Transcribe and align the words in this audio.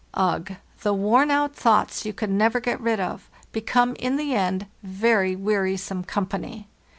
Ugh! 0.15 0.55
the 0.81 0.95
worn 0.95 1.29
out 1.29 1.55
thoughts 1.55 2.07
you 2.07 2.11
can 2.13 2.35
never 2.35 2.59
get 2.59 2.81
rid 2.81 2.99
of 2.99 3.29
become 3.51 3.95
in 3.99 4.15
the 4.15 4.33
end 4.33 4.65
very 4.81 5.35
wearisome 5.35 6.05
company. 6.05 6.67